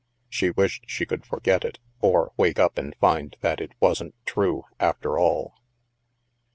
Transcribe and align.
She 0.27 0.49
wished 0.49 0.85
she 0.87 1.05
could 1.05 1.27
forget 1.27 1.63
it, 1.63 1.77
or 1.99 2.31
wake 2.35 2.57
up 2.57 2.79
and 2.79 2.95
find 2.95 3.37
that 3.41 3.61
it 3.61 3.73
wasn't 3.79 4.15
true, 4.25 4.63
after 4.79 5.19
all. 5.19 5.53